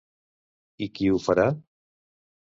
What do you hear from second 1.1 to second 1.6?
ho farà?